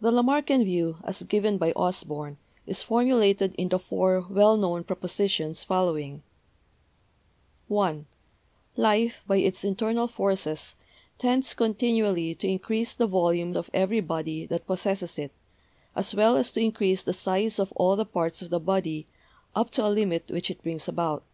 [0.00, 4.84] The Lamarckian view, as given by Osborn, is formu lated in the four well known
[4.84, 6.22] propositions following:
[7.66, 8.06] (1)
[8.76, 10.76] Life, by its internal forces,
[11.18, 15.32] tends continually to increase the volume of every body that possesses it,
[15.96, 19.06] as well as to increase the size of all the parts of the body
[19.56, 21.24] up to a limit which it brings about.